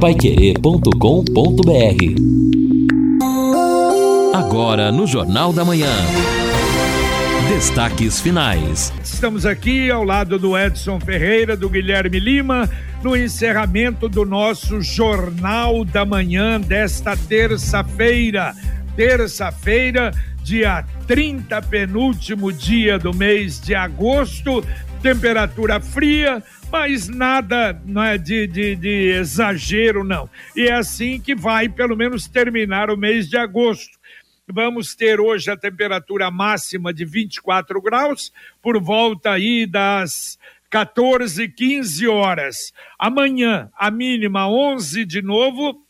[0.00, 0.94] paiquerê.com.br
[4.32, 5.90] Agora no Jornal da Manhã.
[7.48, 8.92] Destaques finais.
[9.02, 12.70] Estamos aqui ao lado do Edson Ferreira, do Guilherme Lima,
[13.02, 18.54] no encerramento do nosso Jornal da Manhã desta terça-feira.
[18.94, 20.12] Terça-feira,
[20.44, 24.64] dia 30, penúltimo dia do mês de agosto,
[24.98, 30.28] temperatura fria, mas nada não é de, de, de, exagero, não.
[30.56, 33.98] E é assim que vai, pelo menos, terminar o mês de agosto.
[34.46, 40.38] Vamos ter hoje a temperatura máxima de 24 graus, por volta aí das
[40.70, 42.72] 14, 15 horas.
[42.98, 45.84] Amanhã, a mínima 11 de novo.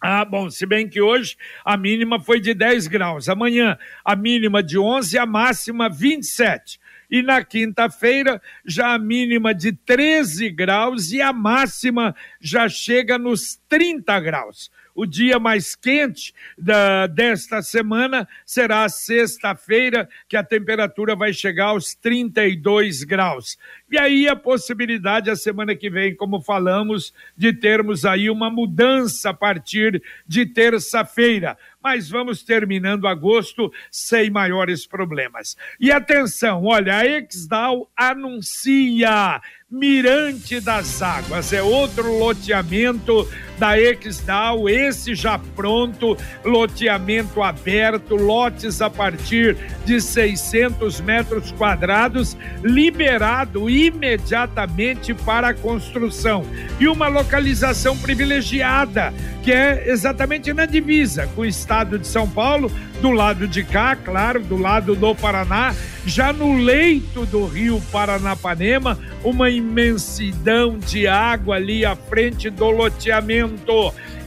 [0.00, 3.28] Ah, bom, se bem que hoje a mínima foi de 10 graus.
[3.28, 6.83] Amanhã, a mínima de 11 a máxima 27
[7.14, 13.56] e na quinta-feira já a mínima de 13 graus e a máxima já chega nos
[13.68, 14.68] 30 graus.
[14.96, 21.94] O dia mais quente da, desta semana será sexta-feira, que a temperatura vai chegar aos
[21.94, 23.58] 32 graus.
[23.90, 29.30] E aí a possibilidade, a semana que vem, como falamos, de termos aí uma mudança
[29.30, 31.56] a partir de terça-feira.
[31.84, 35.54] Mas vamos terminando agosto sem maiores problemas.
[35.78, 41.52] E atenção, olha, a Exdal anuncia Mirante das Águas.
[41.52, 51.00] É outro loteamento da Exdal, esse já pronto, loteamento aberto, lotes a partir de 600
[51.00, 56.44] metros quadrados, liberado imediatamente para a construção.
[56.80, 62.70] E uma localização privilegiada, que é exatamente na divisa com o estado de São Paulo,
[63.00, 65.74] do lado de cá, claro, do lado do Paraná,
[66.06, 73.43] já no leito do rio Paranapanema, uma imensidão de água ali à frente do loteamento.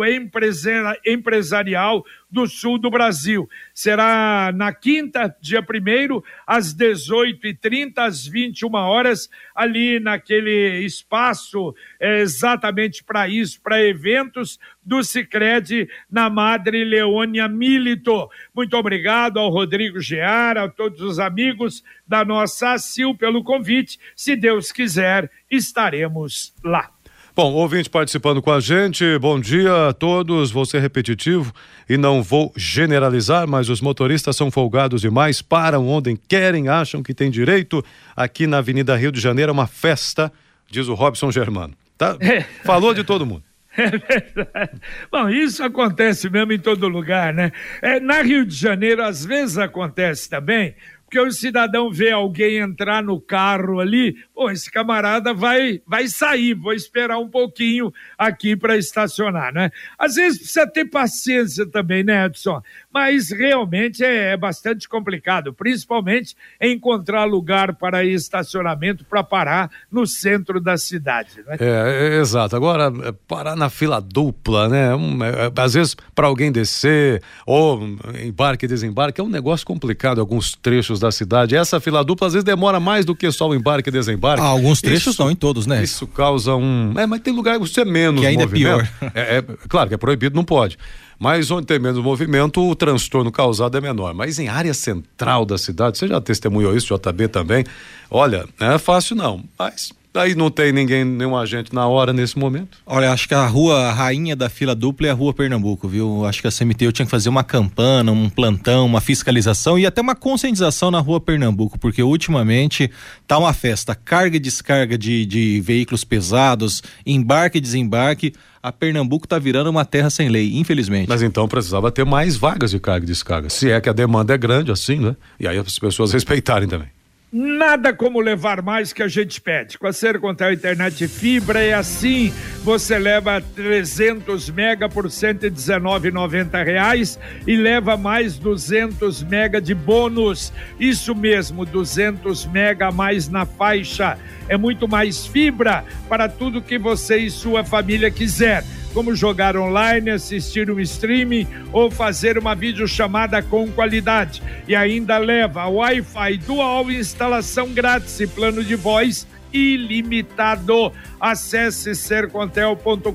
[1.05, 3.47] empresarial do sul do Brasil.
[3.75, 13.03] Será na quinta, dia 1 às 18h30, às 21 horas, ali naquele espaço é, exatamente
[13.03, 18.27] para isso, para eventos do Cicred na Madre Leônia Milito.
[18.51, 23.99] Muito obrigado ao Rodrigo Geara, a todos os amigos da nossa ACIL pelo convite.
[24.15, 26.94] Se Deus quiser, estaremos lá.
[27.35, 30.51] Bom, ouvinte participando com a gente, bom dia a todos.
[30.51, 31.51] Vou ser repetitivo
[31.89, 37.13] e não vou generalizar, mas os motoristas são folgados demais, param onde querem, acham que
[37.13, 37.83] tem direito.
[38.15, 40.31] Aqui na Avenida Rio de Janeiro é uma festa,
[40.71, 41.73] diz o Robson Germano.
[41.97, 42.15] Tá?
[42.21, 42.39] É.
[42.63, 43.43] Falou de todo mundo.
[43.77, 44.79] É verdade.
[45.11, 47.51] Bom, isso acontece mesmo em todo lugar, né?
[47.81, 50.73] É, na Rio de Janeiro, às vezes acontece também,
[51.05, 56.53] porque o cidadão vê alguém entrar no carro ali, pô, esse camarada vai, vai sair,
[56.53, 59.71] vou esperar um pouquinho aqui para estacionar, né?
[59.97, 62.61] Às vezes precisa ter paciência também, né, Edson?
[62.95, 70.59] Mas realmente é, é bastante complicado, principalmente encontrar lugar para estacionamento para parar no centro
[70.59, 71.57] da cidade, né?
[71.59, 72.55] É, é exato.
[72.55, 74.95] Agora, é, parar na fila dupla, né?
[74.95, 77.79] Um, é, às vezes, para alguém descer, ou
[78.23, 81.55] embarque e desembarque, é um negócio complicado, alguns trechos da cidade.
[81.55, 84.41] Essa fila dupla às vezes demora mais do que só o embarque e desembarque embarque.
[84.41, 85.83] Ah, alguns trechos estão em todos, né?
[85.83, 86.93] Isso causa um.
[86.97, 88.21] É, mas tem lugar que você é menos.
[88.21, 88.79] Que ainda é movimento.
[88.79, 89.11] é pior.
[89.15, 90.77] É, é, claro que é proibido, não pode.
[91.19, 94.13] Mas onde tem menos movimento, o transtorno causado é menor.
[94.13, 97.63] Mas em área central da cidade, você já testemunhou isso, JB também.
[98.09, 102.39] Olha, não é fácil não, mas Daí não tem ninguém, nenhum agente na hora nesse
[102.39, 102.77] momento?
[102.85, 106.25] Olha, acho que a rua a rainha da fila dupla é a rua Pernambuco, viu?
[106.25, 109.99] Acho que a CMTU tinha que fazer uma campana, um plantão, uma fiscalização e até
[109.99, 112.89] uma conscientização na rua Pernambuco, porque ultimamente
[113.27, 118.31] tá uma festa, carga e descarga de, de veículos pesados, embarque e desembarque.
[118.63, 121.09] A Pernambuco tá virando uma terra sem lei, infelizmente.
[121.09, 123.49] Mas então precisava ter mais vagas de carga e descarga.
[123.49, 125.13] Se é que a demanda é grande assim, né?
[125.37, 126.94] E aí as pessoas respeitarem também.
[127.37, 129.77] Nada como levar mais que a gente pede.
[129.77, 132.33] Com a Sercontel Internet Fibra é assim.
[132.63, 140.53] Você leva 300 mega por 119,90 reais e leva mais 200 mega de bônus.
[140.79, 144.17] Isso mesmo, 200 mega a mais na faixa.
[144.47, 148.63] É muito mais fibra para tudo que você e sua família quiser
[148.95, 154.41] como jogar online, assistir um streaming ou fazer uma videochamada com qualidade.
[154.69, 160.93] E ainda leva Wi-Fi dual, instalação grátis e plano de voz ilimitado.
[161.19, 163.11] Acesse sercontel.com.br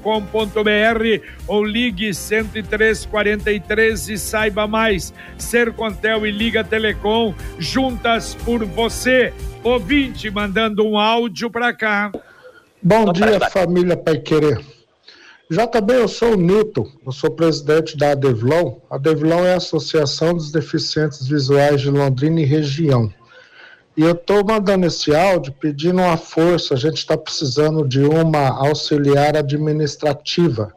[1.49, 5.15] ou ligue 10343 e saiba mais.
[5.39, 9.33] Sercontel e Liga Telecom juntas por você.
[9.65, 12.13] Ouvinte mandando um áudio para cá.
[12.83, 14.80] Bom dia, família Pai Querer.
[15.51, 18.77] JB, eu sou o Nito, eu sou presidente da Adevlon.
[18.89, 23.13] A Adevlon é a Associação dos Deficientes Visuais de Londrina e região.
[23.97, 28.49] E eu estou mandando esse áudio pedindo uma força, a gente está precisando de uma
[28.65, 30.73] auxiliar administrativa.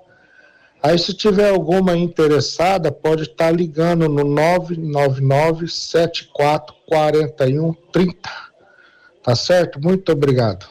[0.82, 8.18] Aí, se tiver alguma interessada, pode estar tá ligando no 999 74 41 30.
[9.22, 9.80] Tá certo?
[9.80, 10.66] Muito obrigado.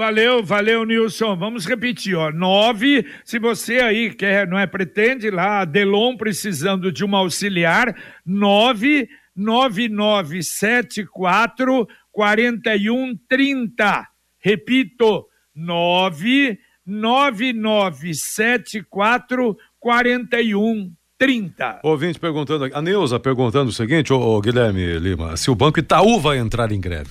[0.00, 1.36] Valeu, valeu, Nilson.
[1.36, 2.32] Vamos repetir, ó.
[2.32, 7.94] Nove, se você aí quer, não é, pretende lá, Delon precisando de uma auxiliar,
[8.24, 9.06] nove,
[9.36, 14.08] nove, nove, sete, quatro, quarenta e um, trinta.
[14.38, 21.80] Repito, nove, nove, nove, sete, quatro, quarenta e um, 30.
[21.82, 26.18] Ouvinte perguntando, a Neuza perguntando o seguinte, ô, ô, Guilherme Lima, se o Banco Itaú
[26.18, 27.10] vai entrar em greve.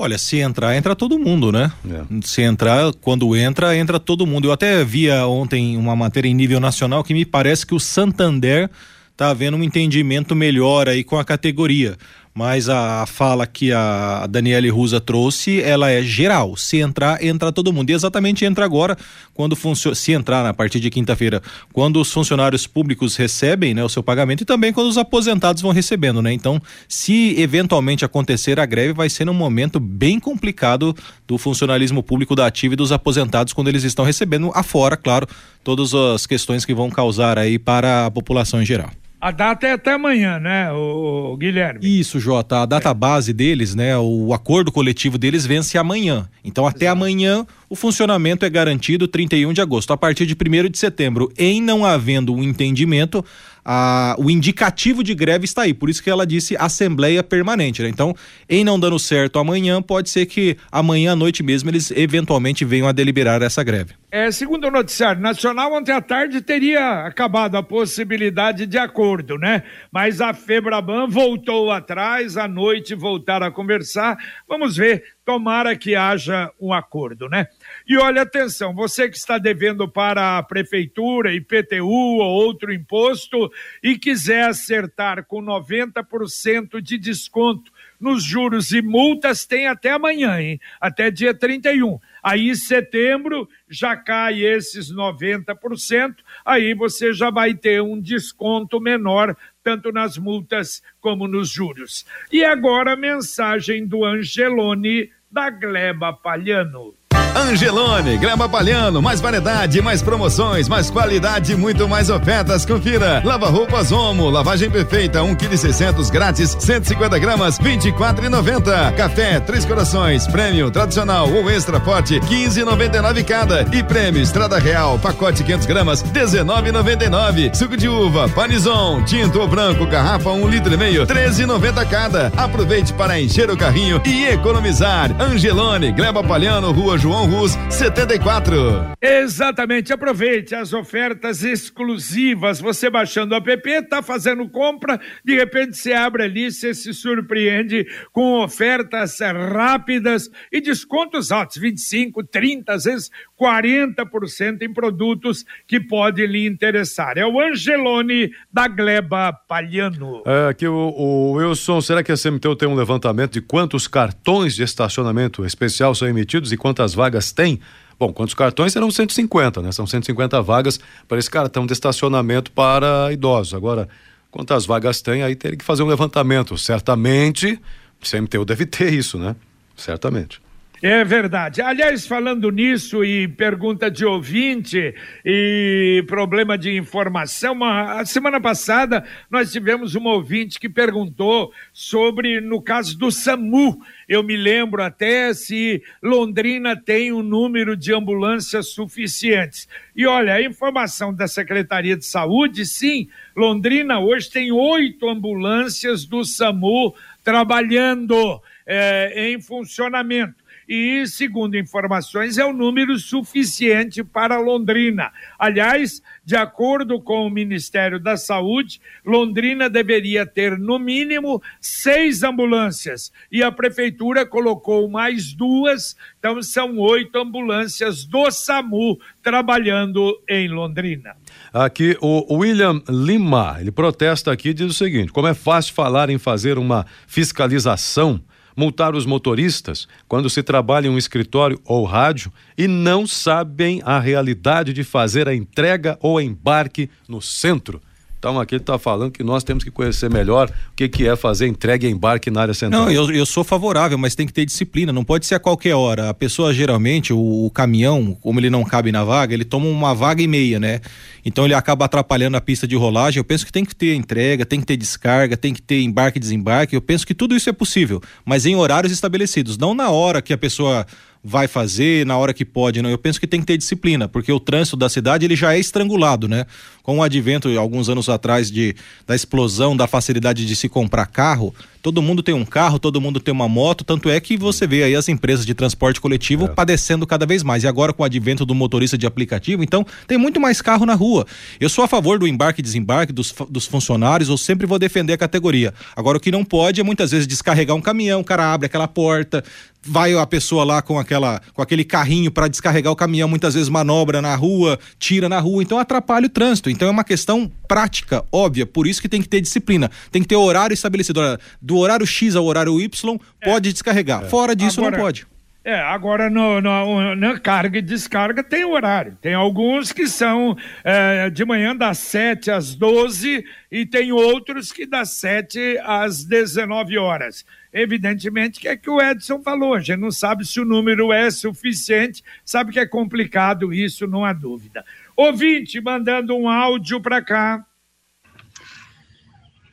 [0.00, 1.72] Olha, se entrar, entra todo mundo, né?
[1.90, 2.02] É.
[2.22, 4.46] Se entrar, quando entra, entra todo mundo.
[4.46, 8.70] Eu até via ontem uma matéria em nível nacional que me parece que o Santander
[9.10, 11.96] está havendo um entendimento melhor aí com a categoria
[12.38, 16.56] mas a, fala que a Daniele Rusa trouxe, ela é geral.
[16.56, 17.90] Se entrar, entra todo mundo.
[17.90, 18.96] E exatamente entra agora,
[19.34, 19.58] quando
[19.92, 21.42] se entrar na partir de quinta-feira,
[21.72, 25.72] quando os funcionários públicos recebem, né, o seu pagamento e também quando os aposentados vão
[25.72, 26.32] recebendo, né?
[26.32, 30.94] Então, se eventualmente acontecer a greve, vai ser num momento bem complicado
[31.26, 35.26] do funcionalismo público da ativa e dos aposentados quando eles estão recebendo afora, claro,
[35.64, 38.92] todas as questões que vão causar aí para a população em geral.
[39.20, 41.80] A data é até amanhã, né, o Guilherme?
[41.82, 42.62] Isso, Jota.
[42.62, 42.94] A data é.
[42.94, 46.28] base deles, né, o acordo coletivo deles vence amanhã.
[46.44, 46.98] Então, até Exato.
[46.98, 49.92] amanhã, o funcionamento é garantido 31 de agosto.
[49.92, 53.24] A partir de 1 de setembro, em não havendo um entendimento,
[53.70, 57.82] a, o indicativo de greve está aí, por isso que ela disse assembleia permanente.
[57.82, 57.90] Né?
[57.90, 58.14] Então,
[58.48, 62.88] em não dando certo amanhã, pode ser que amanhã à noite mesmo eles eventualmente venham
[62.88, 63.92] a deliberar essa greve.
[64.10, 69.62] É, segundo o noticiário nacional, ontem à tarde teria acabado a possibilidade de acordo, né?
[69.92, 74.16] Mas a Febraban voltou atrás, à noite voltaram a conversar.
[74.48, 77.48] Vamos ver, tomara que haja um acordo, né?
[77.88, 83.50] E olha, atenção, você que está devendo para a prefeitura, IPTU ou outro imposto
[83.82, 90.60] e quiser acertar com 90% de desconto nos juros e multas, tem até amanhã, hein?
[90.78, 91.98] Até dia 31.
[92.22, 99.34] Aí, em setembro, já cai esses 90%, aí você já vai ter um desconto menor,
[99.64, 102.04] tanto nas multas como nos juros.
[102.30, 106.97] E agora a mensagem do Angelone da Gleba Palhano.
[107.38, 112.66] Angelone, Grama Palhano, mais variedade, mais promoções, mais qualidade, muito mais ofertas.
[112.66, 113.22] Confira.
[113.24, 118.92] Lava roupas Omo, lavagem perfeita, 1 kg 600 grátis, 150 gramas, 24,90.
[118.96, 123.64] Café Três Corações, prêmio tradicional ou extra forte, 15,99 cada.
[123.72, 127.54] E prêmio Estrada Real, pacote 500 gramas, 19,99.
[127.54, 132.32] Suco de uva, Panizon, tinto ou branco, garrafa 1 um litro e meio, 13,90 cada.
[132.36, 135.14] Aproveite para encher o carrinho e economizar.
[135.20, 138.96] Angelone, Gleba Palhano, Rua João Rus 74.
[139.02, 142.58] Exatamente, aproveite as ofertas exclusivas.
[142.58, 147.86] Você baixando o app, tá fazendo compra, de repente você abre ali, você se surpreende
[148.12, 156.26] com ofertas rápidas e descontos altos, 25, 30, às vezes 40% em produtos que podem
[156.26, 157.16] lhe interessar.
[157.16, 160.22] É o Angelone da Gleba Palhano.
[160.26, 164.54] É, aqui o, o Wilson, será que a CMTU tem um levantamento de quantos cartões
[164.54, 167.60] de estacionamento especial são emitidos e quantas vagas tem?
[167.98, 169.72] Bom, quantos cartões serão 150, né?
[169.72, 170.78] São 150 vagas
[171.08, 173.54] para esse cartão de estacionamento para idosos.
[173.54, 173.88] Agora,
[174.30, 175.22] quantas vagas tem?
[175.22, 176.56] Aí teria que fazer um levantamento.
[176.56, 177.60] Certamente,
[178.00, 179.34] o CMTU deve ter isso, né?
[179.76, 180.40] Certamente.
[180.80, 181.60] É verdade.
[181.60, 184.94] Aliás, falando nisso e pergunta de ouvinte
[185.24, 192.40] e problema de informação, uma, a semana passada nós tivemos um ouvinte que perguntou sobre,
[192.40, 198.68] no caso do SAMU, eu me lembro até se Londrina tem um número de ambulâncias
[198.68, 199.68] suficientes.
[199.96, 206.24] E olha, a informação da Secretaria de Saúde, sim, Londrina hoje tem oito ambulâncias do
[206.24, 206.94] SAMU
[207.24, 215.10] trabalhando é, em funcionamento e, segundo informações, é o um número suficiente para Londrina.
[215.38, 223.10] Aliás, de acordo com o Ministério da Saúde, Londrina deveria ter, no mínimo, seis ambulâncias
[223.32, 231.16] e a Prefeitura colocou mais duas, então são oito ambulâncias do SAMU trabalhando em Londrina.
[231.52, 236.18] Aqui o William Lima, ele protesta aqui diz o seguinte: como é fácil falar em
[236.18, 238.20] fazer uma fiscalização
[238.58, 244.00] multar os motoristas quando se trabalha em um escritório ou rádio e não sabem a
[244.00, 247.80] realidade de fazer a entrega ou embarque no centro.
[248.18, 251.46] Então aqui está falando que nós temos que conhecer melhor o que, que é fazer
[251.46, 252.86] entrega e embarque na área central.
[252.86, 255.74] Não, eu, eu sou favorável, mas tem que ter disciplina, não pode ser a qualquer
[255.74, 256.10] hora.
[256.10, 259.94] A pessoa geralmente, o, o caminhão, como ele não cabe na vaga, ele toma uma
[259.94, 260.80] vaga e meia, né?
[261.24, 263.20] Então ele acaba atrapalhando a pista de rolagem.
[263.20, 266.18] Eu penso que tem que ter entrega, tem que ter descarga, tem que ter embarque
[266.18, 266.74] e desembarque.
[266.74, 270.32] Eu penso que tudo isso é possível, mas em horários estabelecidos, não na hora que
[270.32, 270.84] a pessoa
[271.22, 272.90] vai fazer na hora que pode, não.
[272.90, 275.58] Eu penso que tem que ter disciplina, porque o trânsito da cidade ele já é
[275.58, 276.46] estrangulado, né?
[276.82, 278.74] Com o advento alguns anos atrás de
[279.06, 281.54] da explosão da facilidade de se comprar carro,
[281.88, 284.82] todo mundo tem um carro, todo mundo tem uma moto, tanto é que você vê
[284.82, 286.48] aí as empresas de transporte coletivo é.
[286.48, 287.64] padecendo cada vez mais.
[287.64, 290.94] E agora com o advento do motorista de aplicativo, então tem muito mais carro na
[290.94, 291.26] rua.
[291.58, 295.14] Eu sou a favor do embarque e desembarque dos, dos funcionários, eu sempre vou defender
[295.14, 295.72] a categoria.
[295.96, 298.86] Agora o que não pode é muitas vezes descarregar um caminhão, o cara abre aquela
[298.86, 299.42] porta,
[299.82, 303.70] vai a pessoa lá com aquela com aquele carrinho para descarregar o caminhão, muitas vezes
[303.70, 306.68] manobra na rua, tira na rua, então atrapalha o trânsito.
[306.68, 309.90] Então é uma questão prática, óbvia, por isso que tem que ter disciplina.
[310.10, 311.20] Tem que ter horário estabelecido.
[311.60, 313.72] Do horário X ao horário Y, pode é.
[313.72, 314.24] descarregar.
[314.24, 314.28] É.
[314.28, 314.96] Fora disso Agora...
[314.96, 315.26] não pode.
[315.68, 319.18] É, agora no, no, na carga e descarga tem horário.
[319.20, 324.86] Tem alguns que são é, de manhã das 7 às 12 e tem outros que
[324.86, 327.44] das 7 às 19 horas.
[327.70, 331.30] Evidentemente que é que o Edson falou, a gente não sabe se o número é
[331.30, 334.82] suficiente, sabe que é complicado isso, não há dúvida.
[335.14, 337.62] Ouvinte mandando um áudio para cá.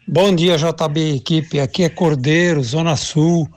[0.07, 1.59] Bom dia, JB equipe.
[1.59, 3.49] Aqui é Cordeiro, Zona Sul.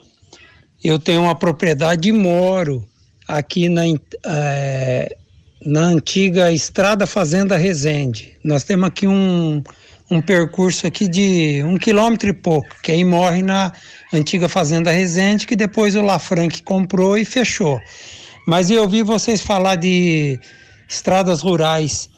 [0.83, 2.83] Eu tenho uma propriedade e moro
[3.29, 3.83] aqui na,
[4.25, 5.15] é,
[5.63, 8.33] na antiga Estrada Fazenda Resende.
[8.43, 9.63] Nós temos aqui um,
[10.11, 13.71] um percurso aqui de um quilômetro e pouco, que aí morre na
[14.11, 17.79] antiga Fazenda Resende, que depois o Lafranc comprou e fechou.
[18.47, 20.41] Mas eu ouvi vocês falar de
[20.89, 22.09] estradas rurais.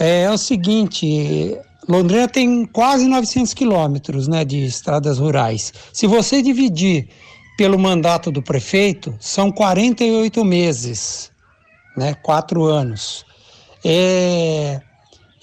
[0.00, 1.56] É, é o seguinte,
[1.88, 5.72] Londrina tem quase 900 quilômetros né, de estradas rurais.
[5.92, 7.08] Se você dividir
[7.56, 11.30] pelo mandato do prefeito, são 48 meses,
[11.96, 12.14] né?
[12.22, 13.24] Quatro anos.
[13.84, 14.80] É,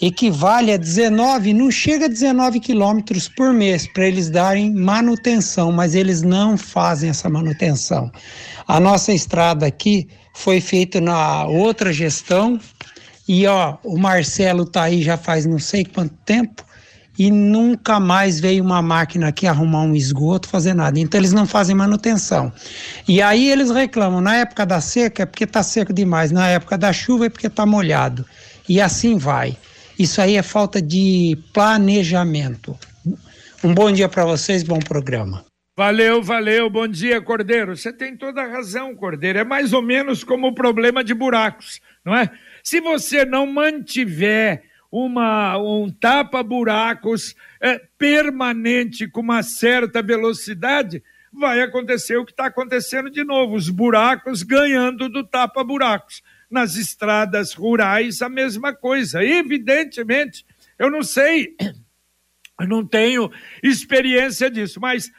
[0.01, 5.95] equivale a 19, não chega a 19 quilômetros por mês para eles darem manutenção, mas
[5.95, 8.11] eles não fazem essa manutenção.
[8.67, 12.59] A nossa estrada aqui foi feita na outra gestão
[13.27, 16.65] e ó, o Marcelo tá aí já faz não sei quanto tempo
[17.17, 20.99] e nunca mais veio uma máquina aqui arrumar um esgoto, fazer nada.
[20.99, 22.51] Então eles não fazem manutenção.
[23.07, 26.77] E aí eles reclamam, na época da seca é porque está seco demais, na época
[26.77, 28.25] da chuva é porque está molhado.
[28.67, 29.55] E assim vai.
[29.97, 32.77] Isso aí é falta de planejamento.
[33.63, 35.45] Um bom dia para vocês, bom programa.
[35.77, 37.75] Valeu, valeu, bom dia, Cordeiro.
[37.75, 39.39] Você tem toda a razão, Cordeiro.
[39.39, 42.29] É mais ou menos como o problema de buracos, não é?
[42.63, 52.15] Se você não mantiver uma, um tapa-buracos é, permanente com uma certa velocidade, vai acontecer
[52.15, 56.23] o que está acontecendo de novo: os buracos ganhando do tapa-buracos.
[56.49, 59.23] Nas estradas rurais, a mesma coisa.
[59.23, 60.45] Evidentemente,
[60.77, 61.55] eu não sei,
[62.61, 63.31] eu não tenho
[63.63, 65.11] experiência disso, mas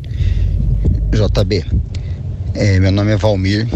[1.10, 1.64] JB,
[2.54, 3.66] é, meu nome é Valmir.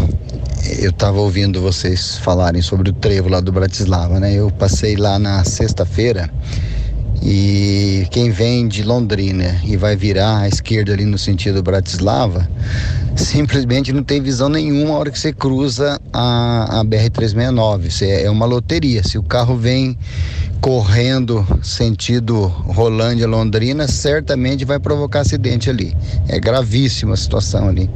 [0.79, 4.33] Eu estava ouvindo vocês falarem sobre o trevo lá do Bratislava, né?
[4.33, 6.31] Eu passei lá na sexta-feira
[7.25, 12.49] e quem vem de Londrina e vai virar à esquerda ali no sentido Bratislava,
[13.15, 18.23] simplesmente não tem visão nenhuma a hora que você cruza a, a BR-369.
[18.23, 19.01] É uma loteria.
[19.03, 19.97] Se o carro vem
[20.59, 25.95] correndo sentido Rolândia Londrina, certamente vai provocar acidente ali.
[26.27, 27.89] É gravíssima a situação ali.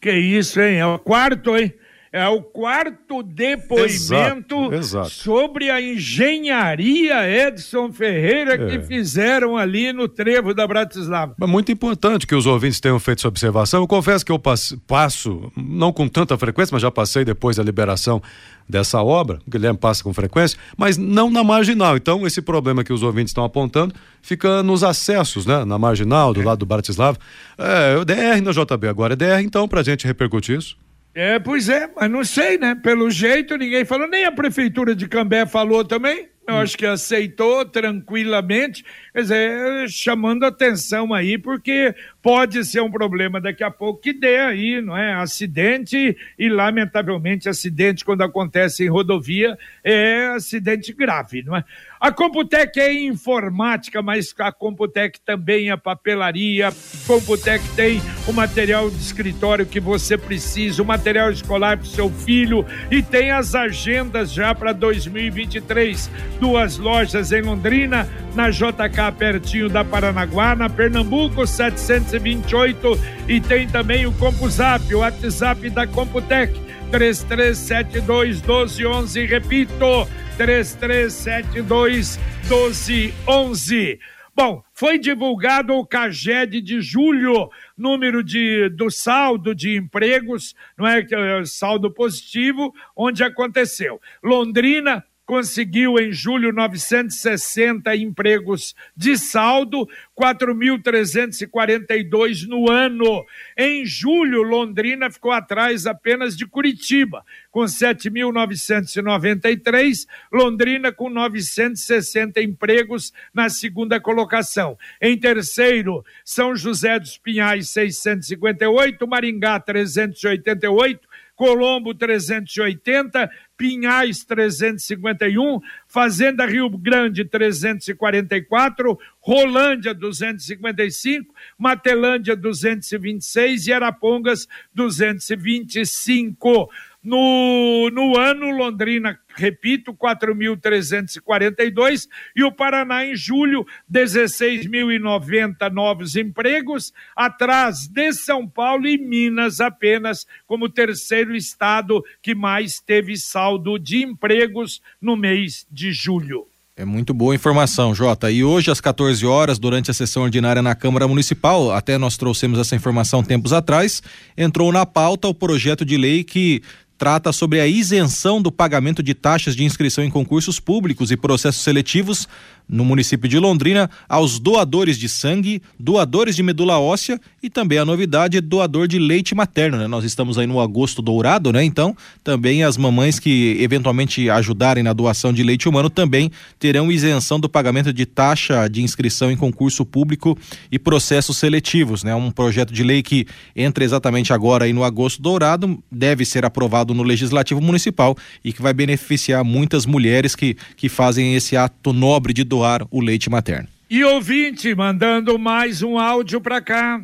[0.00, 0.78] Que isso, hein?
[0.78, 1.72] É o quarto, hein?
[2.12, 5.10] É o quarto depoimento exato, exato.
[5.10, 8.66] sobre a engenharia Edson Ferreira é.
[8.66, 11.34] que fizeram ali no trevo da Bratislava.
[11.40, 13.82] É muito importante que os ouvintes tenham feito essa observação.
[13.82, 18.22] Eu confesso que eu passo, não com tanta frequência, mas já passei depois da liberação
[18.68, 21.96] dessa obra, o Guilherme passa com frequência, mas não na marginal.
[21.96, 25.64] Então, esse problema que os ouvintes estão apontando fica nos acessos, né?
[25.64, 26.44] Na marginal, do é.
[26.44, 27.18] lado do Bratislava.
[27.56, 30.76] É, o DR na JB agora é DR, então, para a gente repercutir isso.
[31.20, 32.76] É, pois é, mas não sei, né?
[32.76, 36.28] Pelo jeito ninguém falou, nem a prefeitura de Cambé falou também.
[36.46, 36.58] Eu hum.
[36.58, 38.84] acho que aceitou tranquilamente,
[39.18, 44.38] quer dizer, chamando atenção aí, porque pode ser um problema daqui a pouco que dê
[44.38, 45.14] aí, não é?
[45.14, 51.64] Acidente e, lamentavelmente, acidente quando acontece em rodovia é acidente grave, não é?
[52.00, 56.72] A Computec é informática, mas a Computec também é papelaria.
[57.04, 62.08] Computec tem o material de escritório que você precisa, o material escolar para o seu
[62.08, 66.08] filho e tem as agendas já para 2023.
[66.38, 74.06] Duas lojas em Londrina, na JK pertinho da Paranaguá, na Pernambuco 728 e tem também
[74.06, 76.52] o CompuZap, o WhatsApp da Computec
[76.90, 82.18] 3372 1211, repito, 3372
[82.48, 83.98] 1211.
[84.34, 91.00] Bom, foi divulgado o CAGED de julho, número de, do saldo de empregos, não é,
[91.00, 94.00] é saldo positivo, onde aconteceu.
[94.22, 99.86] Londrina, conseguiu em julho 960 empregos de saldo,
[100.18, 103.26] 4.342 no ano.
[103.54, 113.50] Em julho, Londrina ficou atrás apenas de Curitiba, com 7.993, Londrina com 960 empregos na
[113.50, 114.78] segunda colocação.
[114.98, 121.06] Em terceiro, São José dos Pinhais, 658, Maringá, 388,
[121.38, 136.68] Colombo 380, Pinhais 351, Fazenda Rio Grande 344, Rolândia 255, Matelândia 226 e Arapongas 225.
[137.02, 147.86] No, no ano, Londrina, repito, 4.342 e o Paraná em julho, 16.090 novos empregos, atrás
[147.86, 154.82] de São Paulo e Minas apenas como terceiro estado que mais teve saldo de empregos
[155.00, 156.48] no mês de julho.
[156.78, 158.30] É muito boa informação, Jota.
[158.30, 162.56] E hoje, às 14 horas, durante a sessão ordinária na Câmara Municipal, até nós trouxemos
[162.56, 164.00] essa informação tempos atrás,
[164.36, 166.62] entrou na pauta o projeto de lei que
[166.98, 171.62] trata sobre a isenção do pagamento de taxas de inscrição em concursos públicos e processos
[171.62, 172.26] seletivos
[172.68, 177.84] no município de Londrina aos doadores de sangue, doadores de medula óssea e também a
[177.84, 179.86] novidade doador de leite materno, né?
[179.86, 181.64] Nós estamos aí no agosto dourado, né?
[181.64, 187.40] Então, também as mamães que eventualmente ajudarem na doação de leite humano também terão isenção
[187.40, 190.36] do pagamento de taxa de inscrição em concurso público
[190.70, 192.14] e processos seletivos, né?
[192.14, 196.87] Um projeto de lei que entra exatamente agora aí no agosto dourado, deve ser aprovado
[196.94, 202.32] no legislativo municipal e que vai beneficiar muitas mulheres que que fazem esse ato nobre
[202.32, 203.68] de doar o leite materno.
[203.90, 207.00] E ouvinte, mandando mais um áudio para cá.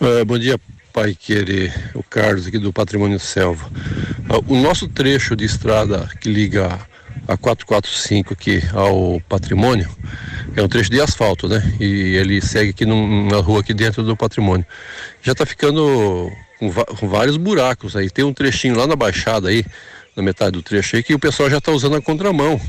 [0.00, 0.58] É, bom dia,
[0.92, 3.70] Pai Querer, o Carlos aqui do Patrimônio Selva.
[4.28, 6.78] Ah, o nosso trecho de estrada que liga
[7.26, 9.88] a 445 aqui ao patrimônio
[10.56, 11.62] é um trecho de asfalto, né?
[11.80, 14.66] E ele segue aqui numa rua aqui dentro do patrimônio.
[15.22, 16.30] Já está ficando
[16.72, 18.10] com, com, vários buracos aí.
[18.10, 19.64] Tem um trechinho lá na baixada aí,
[20.16, 22.60] na metade do trecho aí, que o pessoal já está usando a contramão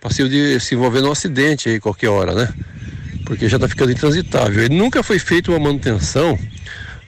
[0.00, 2.48] passivo de se envolver num acidente aí qualquer hora, né?
[3.24, 4.64] Porque já está ficando intransitável.
[4.64, 6.38] Ele nunca foi feita uma manutenção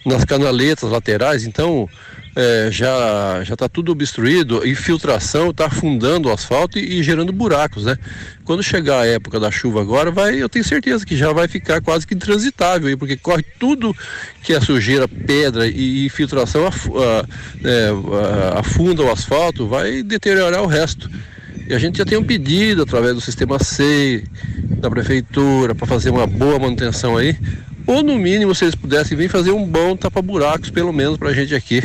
[0.04, 1.88] nas canaletas laterais, então
[2.36, 7.84] é, já já está tudo obstruído, infiltração está afundando o asfalto e, e, gerando buracos,
[7.84, 7.96] né?
[8.44, 11.80] Quando chegar a época da chuva agora, vai, eu tenho certeza que já vai ficar
[11.80, 13.94] quase que intransitável aí, porque corre tudo
[14.42, 16.88] que é sujeira, pedra e infiltração af,
[17.64, 17.90] é,
[18.58, 21.10] afunda o asfalto, vai deteriorar o resto.
[21.68, 24.24] E a gente já tem um pedido através do sistema SEI,
[24.80, 27.36] da prefeitura, para fazer uma boa manutenção aí.
[27.86, 31.34] Ou no mínimo, se eles pudessem vir fazer um bom tapa-buracos, pelo menos para a
[31.34, 31.82] gente aqui.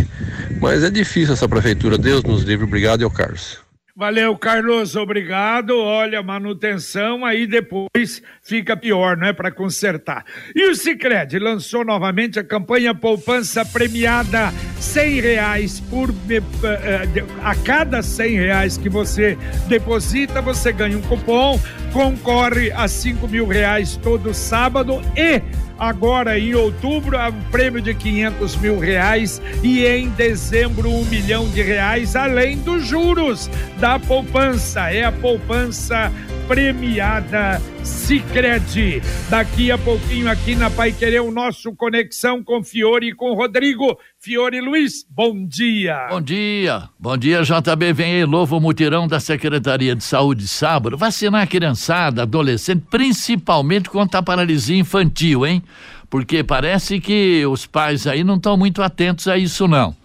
[0.62, 1.98] Mas é difícil essa prefeitura.
[1.98, 2.66] Deus nos livre.
[2.66, 3.66] Obrigado, o Carlos.
[3.98, 5.74] Valeu, Carlos, obrigado.
[5.78, 10.26] Olha, manutenção aí depois fica pior, não é para consertar.
[10.54, 17.56] E o Sicredi lançou novamente a campanha poupança premiada, cem reais por eh, eh, a
[17.56, 19.38] cada cem reais que você
[19.70, 21.58] deposita, você ganha um cupom,
[21.94, 25.42] concorre a cinco mil reais todo sábado e
[25.78, 31.62] Agora, em outubro, um prêmio de 500 mil reais e em dezembro, um milhão de
[31.62, 34.90] reais, além dos juros da poupança.
[34.90, 36.12] É a poupança
[36.48, 39.02] premiada Sicredi.
[39.30, 43.98] Daqui a pouquinho aqui na Pai Querer o nosso conexão com Fiore e com Rodrigo.
[44.20, 46.08] Fiore Luiz, bom dia.
[46.10, 46.90] Bom dia.
[47.00, 47.94] Bom dia, JB.
[47.94, 50.98] Vem aí novo mutirão da Secretaria de Saúde sábado.
[50.98, 55.64] Vacinar a criançada, adolescente, principalmente contra a paralisia infantil, hein?
[56.10, 59.96] Porque parece que os pais aí não estão muito atentos a isso não.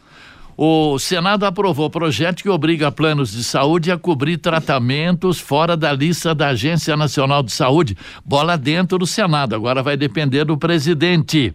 [0.63, 6.35] O Senado aprovou projeto que obriga planos de saúde a cobrir tratamentos fora da lista
[6.35, 7.97] da Agência Nacional de Saúde.
[8.23, 11.55] Bola dentro do Senado, agora vai depender do presidente.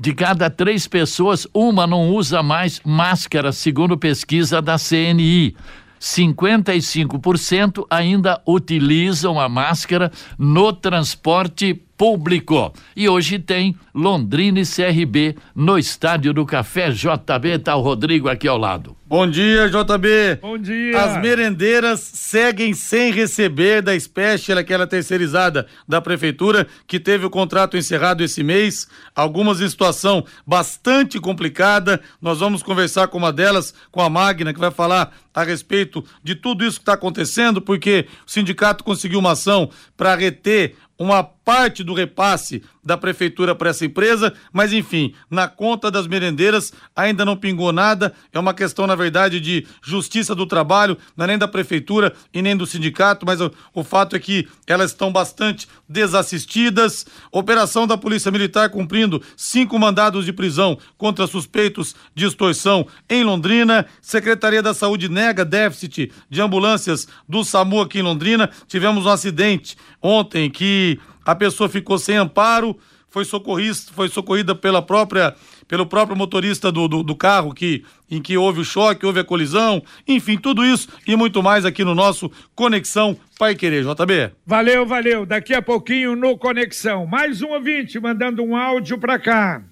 [0.00, 5.54] De cada três pessoas, uma não usa mais máscara, segundo pesquisa da CNI.
[6.00, 12.72] 55% ainda utilizam a máscara no transporte público.
[12.96, 17.58] E hoje tem Londrina e CRB no Estádio do Café JB.
[17.62, 18.96] Tá o Rodrigo aqui ao lado.
[19.04, 20.38] Bom dia, JB.
[20.40, 20.98] Bom dia.
[20.98, 27.76] As merendeiras seguem sem receber da Special, aquela terceirizada da prefeitura, que teve o contrato
[27.76, 28.88] encerrado esse mês.
[29.14, 32.00] Algumas em situação bastante complicada.
[32.22, 36.34] Nós vamos conversar com uma delas, com a Magna, que vai falar a respeito de
[36.34, 41.82] tudo isso que está acontecendo, porque o sindicato conseguiu uma ação para reter uma parte
[41.82, 47.36] do repasse da prefeitura para essa empresa, mas enfim, na conta das merendeiras ainda não
[47.36, 48.12] pingou nada.
[48.32, 52.40] É uma questão, na verdade, de justiça do trabalho, não é nem da prefeitura e
[52.40, 57.06] nem do sindicato, mas o, o fato é que elas estão bastante desassistidas.
[57.30, 63.86] Operação da Polícia Militar cumprindo cinco mandados de prisão contra suspeitos de extorsão em Londrina.
[64.00, 68.50] Secretaria da Saúde nega déficit de ambulâncias do SAMU aqui em Londrina.
[68.66, 72.76] Tivemos um acidente ontem que a pessoa ficou sem amparo,
[73.10, 75.34] foi socorrista, foi socorrida pela própria,
[75.66, 79.24] pelo próprio motorista do, do, do, carro que, em que houve o choque, houve a
[79.24, 84.32] colisão, enfim, tudo isso e muito mais aqui no nosso Conexão Pai Querer, JB.
[84.46, 85.26] Valeu, valeu.
[85.26, 87.04] Daqui a pouquinho no Conexão.
[87.04, 89.62] Mais um ouvinte mandando um áudio para cá.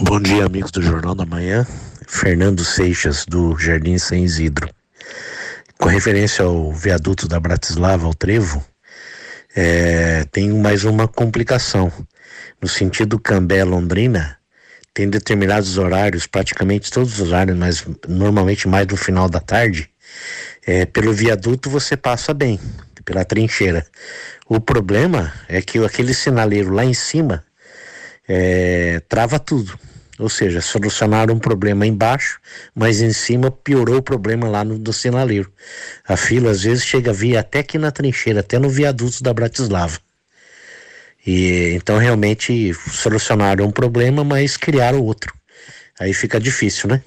[0.00, 1.66] Bom dia, amigos do Jornal da Manhã.
[2.08, 4.68] Fernando Seixas, do Jardim São Isidro.
[5.78, 8.64] Com referência ao viaduto da Bratislava, ao Trevo,
[9.54, 11.92] é, tem mais uma complicação.
[12.60, 14.38] No sentido Cambé-Londrina,
[14.92, 19.90] tem determinados horários, praticamente todos os horários, mas normalmente mais no final da tarde,
[20.66, 22.58] é, pelo viaduto você passa bem,
[23.04, 23.86] pela trincheira.
[24.48, 27.44] O problema é que aquele sinaleiro lá em cima
[28.28, 29.78] é, trava tudo.
[30.18, 32.38] Ou seja, solucionaram um problema embaixo,
[32.74, 35.50] mas em cima piorou o problema lá no, do sinaleiro.
[36.06, 39.34] A fila às vezes chega a vir até aqui na trincheira, até no viaduto da
[39.34, 39.98] Bratislava.
[41.26, 45.32] E então realmente solucionaram um problema, mas criaram outro.
[45.98, 47.02] Aí fica difícil, né?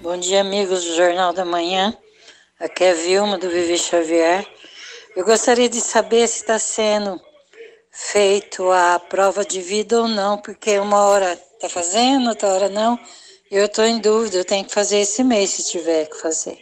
[0.00, 1.94] Bom dia, amigos do Jornal da Manhã.
[2.58, 4.46] Aqui é Vilma do Vivi Xavier.
[5.16, 7.20] Eu gostaria de saber se está sendo
[7.90, 12.98] feito a prova de vida ou não, porque uma hora está fazendo, outra hora não.
[13.50, 16.58] Eu estou em dúvida, eu tenho que fazer esse mês se tiver que fazer.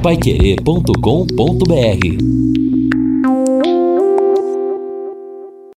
[0.02, 2.51] Paiquerê.com.br